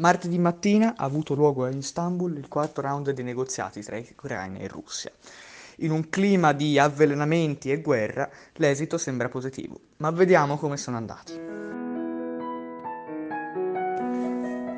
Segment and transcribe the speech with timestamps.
[0.00, 4.66] Martedì mattina ha avuto luogo a Istanbul il quarto round dei negoziati tra Ucraina e
[4.66, 5.12] Russia.
[5.80, 11.38] In un clima di avvelenamenti e guerra, l'esito sembra positivo, ma vediamo come sono andati.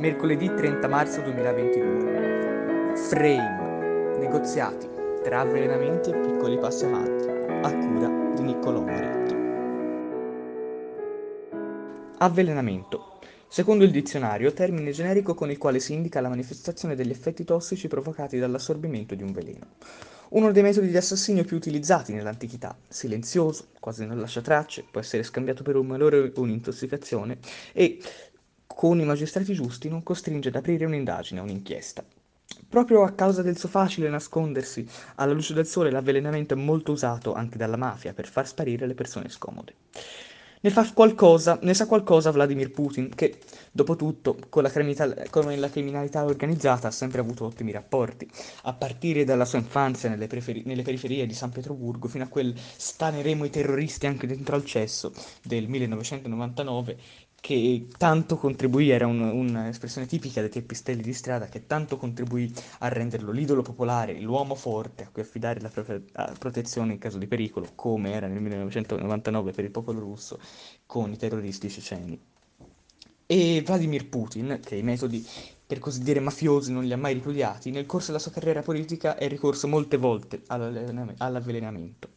[0.00, 2.96] Mercoledì 30 marzo 2022.
[2.96, 4.18] Frame.
[4.18, 4.90] Negoziati
[5.22, 9.34] tra avvelenamenti e piccoli passi avanti, a cura di Niccolò Moretti.
[12.18, 13.13] Avvelenamento
[13.54, 17.86] Secondo il dizionario, termine generico con il quale si indica la manifestazione degli effetti tossici
[17.86, 19.74] provocati dall'assorbimento di un veleno.
[20.30, 25.22] Uno dei metodi di assassinio più utilizzati nell'antichità, silenzioso, quasi non lascia tracce, può essere
[25.22, 27.38] scambiato per un malore o un'intossicazione
[27.72, 28.00] e,
[28.66, 32.04] con i magistrati giusti, non costringe ad aprire un'indagine o un'inchiesta.
[32.68, 37.34] Proprio a causa del suo facile nascondersi alla luce del sole, l'avvelenamento è molto usato
[37.34, 39.74] anche dalla mafia per far sparire le persone scomode.
[40.64, 43.38] Ne qualcosa, ne sa qualcosa Vladimir Putin, che,
[43.70, 44.72] dopo tutto, con la,
[45.28, 48.26] con la, criminalità organizzata ha sempre avuto ottimi rapporti,
[48.62, 50.26] a partire dalla sua infanzia nelle,
[50.64, 55.12] nelle periferie di San Pietroburgo fino a quel staneremo i terroristi anche dentro al cesso
[55.42, 56.96] del 1999
[57.44, 62.88] che tanto contribuì, era un, un'espressione tipica dei teppistelli di strada, che tanto contribuì a
[62.88, 66.04] renderlo l'idolo popolare, l'uomo forte a cui affidare la profe-
[66.38, 70.40] protezione in caso di pericolo, come era nel 1999 per il popolo russo
[70.86, 72.18] con i terroristi ceceni.
[73.26, 75.22] E Vladimir Putin, che i metodi
[75.66, 79.18] per così dire mafiosi non li ha mai ripudiati, nel corso della sua carriera politica
[79.18, 82.08] è ricorso molte volte all'avvelenamento.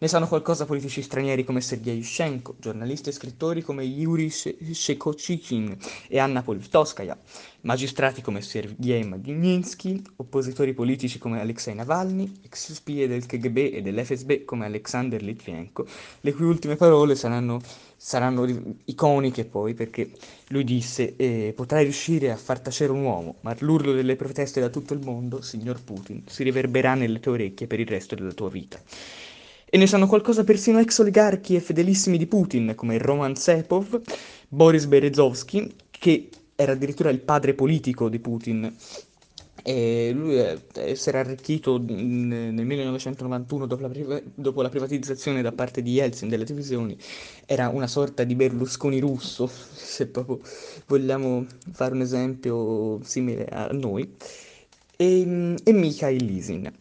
[0.00, 6.20] Ne sanno qualcosa politici stranieri come Sergei Yushchenko, giornalisti e scrittori come Yuri Shekochikin e
[6.20, 7.18] Anna Politkovskaya,
[7.62, 14.44] magistrati come Sergei Magnitsky, oppositori politici come Alexei Navalny, ex spie del KGB e dell'FSB
[14.44, 15.84] come Alexander Litvenko,
[16.20, 17.60] le cui ultime parole saranno,
[17.96, 18.46] saranno
[18.84, 20.12] iconiche poi perché
[20.50, 24.68] lui disse eh, potrai riuscire a far tacere un uomo, ma l'urlo delle proteste da
[24.68, 28.48] tutto il mondo, signor Putin, si riverberà nelle tue orecchie per il resto della tua
[28.48, 28.80] vita.
[29.70, 34.00] E ne sanno qualcosa persino ex oligarchi e fedelissimi di Putin, come Roman Sepov,
[34.48, 38.74] Boris Berezovsky, che era addirittura il padre politico di Putin.
[39.62, 45.52] E lui eh, si era arricchito nel 1991 dopo la, priva- dopo la, privatizzazione da
[45.52, 46.96] parte di Yeltsin delle televisioni.
[47.44, 50.40] Era una sorta di Berlusconi russo, se proprio
[50.86, 54.10] vogliamo fare un esempio simile a noi.
[54.96, 56.72] E, e Mikhail Lisin.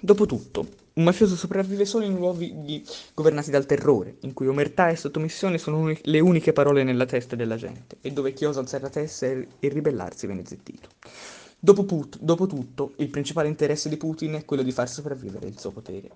[0.00, 2.84] Dopotutto, un mafioso sopravvive solo in luoghi
[3.14, 7.36] governati dal terrore, in cui omertà e sottomissione sono uni- le uniche parole nella testa
[7.36, 10.88] della gente, e dove chi osa alzare la testa e, e ribellarsi viene zittito.
[11.58, 15.58] Dopo, put- dopo tutto, il principale interesse di Putin è quello di far sopravvivere il
[15.58, 16.10] suo potere.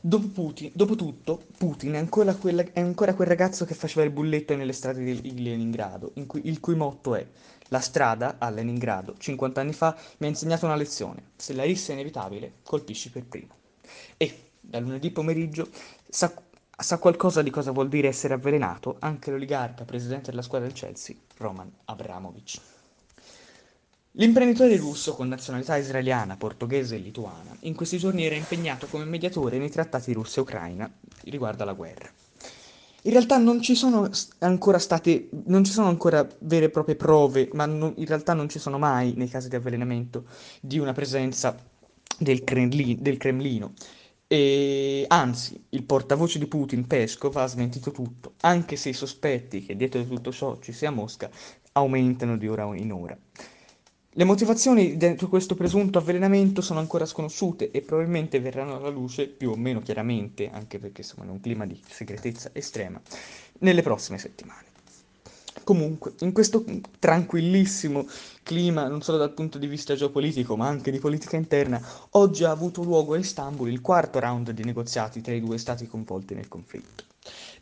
[0.00, 4.12] Dopo, Putin, dopo tutto, Putin è ancora, quella, è ancora, quel ragazzo che faceva il
[4.12, 7.26] bulletto nelle strade di Leningrado, cui, il cui motto è
[7.70, 11.30] La strada a Leningrado, 50 anni fa, mi ha insegnato una lezione.
[11.34, 13.57] Se la rissa è inevitabile, colpisci per primo.
[14.16, 15.68] E da lunedì pomeriggio
[16.08, 16.32] sa,
[16.76, 21.16] sa qualcosa di cosa vuol dire essere avvelenato anche l'oligarca presidente della squadra del Chelsea,
[21.38, 22.60] Roman Abramovich.
[24.12, 29.58] L'imprenditore russo con nazionalità israeliana, portoghese e lituana in questi giorni era impegnato come mediatore
[29.58, 30.90] nei trattati Russia e Ucraina
[31.24, 32.10] riguardo alla guerra.
[33.02, 37.48] In realtà non ci sono ancora state, non ci sono ancora vere e proprie prove,
[37.52, 40.24] ma non, in realtà non ci sono mai, nei casi di avvelenamento,
[40.60, 41.56] di una presenza
[42.18, 43.72] del, Kremlin, del Cremlino.
[44.26, 49.76] E, anzi, il portavoce di Putin, Peskov, ha smentito tutto, anche se i sospetti che
[49.76, 51.30] dietro di tutto ciò ci sia Mosca
[51.72, 53.16] aumentano di ora in ora.
[54.10, 59.50] Le motivazioni di questo presunto avvelenamento sono ancora sconosciute e probabilmente verranno alla luce più
[59.50, 63.00] o meno chiaramente, anche perché siamo in un clima di segretezza estrema,
[63.60, 64.67] nelle prossime settimane.
[65.64, 66.64] Comunque, in questo
[66.98, 68.06] tranquillissimo
[68.42, 71.80] clima, non solo dal punto di vista geopolitico, ma anche di politica interna,
[72.10, 75.86] oggi ha avuto luogo a Istanbul il quarto round di negoziati tra i due stati
[75.86, 77.07] coinvolti nel conflitto.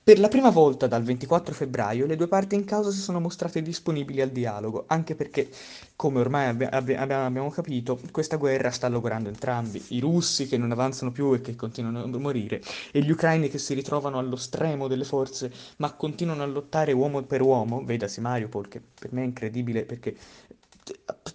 [0.02, 3.60] Per la prima volta dal 24 febbraio le due parti in causa si sono mostrate
[3.60, 5.48] disponibili al dialogo, anche perché,
[5.96, 10.70] come ormai abbi- abbi- abbiamo capito, questa guerra sta logorando entrambi, i russi che non
[10.70, 14.86] avanzano più e che continuano a morire, e gli ucraini che si ritrovano allo stremo
[14.86, 19.24] delle forze, ma continuano a lottare uomo per uomo, vedasi Mariupol, che per me è
[19.24, 20.16] incredibile perché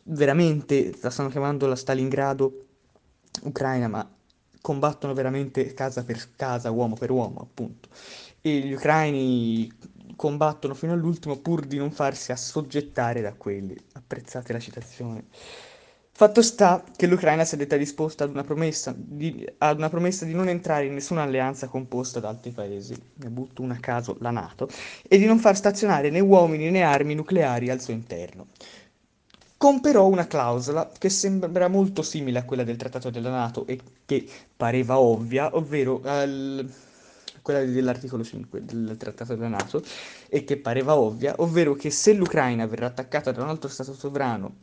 [0.04, 2.66] veramente la stanno chiamando la Stalingrado
[3.44, 4.10] ucraina, ma
[4.62, 7.90] combattono veramente casa per casa, uomo per uomo, appunto
[8.42, 9.72] e gli ucraini
[10.16, 13.76] combattono fino all'ultimo pur di non farsi assoggettare da quelli.
[13.94, 15.26] Apprezzate la citazione.
[16.14, 20.26] Fatto sta che l'Ucraina si è detta disposta ad una, promessa di, ad una promessa
[20.26, 24.18] di non entrare in nessuna alleanza composta da altri paesi, ne butto una a caso
[24.20, 24.68] la Nato,
[25.08, 28.48] e di non far stazionare né uomini né armi nucleari al suo interno.
[29.62, 33.80] Con però una clausola che sembra molto simile a quella del trattato della Nato e
[34.08, 34.28] che
[34.58, 36.68] pareva ovvia, ovvero al,
[37.44, 39.84] quella dell'articolo 5 del trattato della Nato,
[40.30, 44.56] e che pareva ovvia, ovvero che se l'Ucraina verrà attaccata da un altro Stato sovrano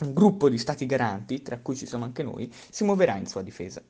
[0.00, 3.42] un gruppo di stati garanti, tra cui ci siamo anche noi, si muoverà in sua
[3.42, 3.80] difesa.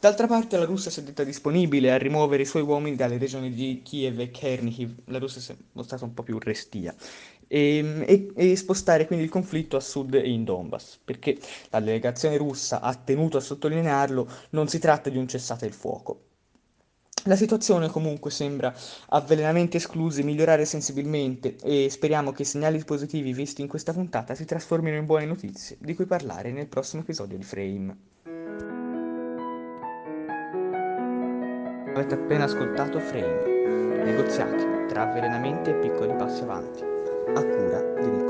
[0.00, 3.52] D'altra parte la Russia si è detta disponibile a rimuovere i suoi uomini dalle regioni
[3.52, 6.94] di Kiev e Chernihiv, la Russia si è mostrata un po' più restia,
[7.52, 11.36] e, ehm, e, e, spostare quindi il conflitto a sud e in Donbass, perché
[11.68, 16.20] la delegazione russa ha tenuto a sottolinearlo, non si tratta di un cessate il fuoco,
[17.26, 18.74] la situazione comunque sembra,
[19.10, 24.44] avvelenamenti esclusi, migliorare sensibilmente e speriamo che i segnali positivi visti in questa puntata si
[24.44, 27.96] trasformino in buone notizie, di cui parlare nel prossimo episodio di Frame.
[31.94, 36.82] Avete appena ascoltato Frame, negoziati tra avvelenamenti e piccoli passi avanti,
[37.34, 38.21] a cura di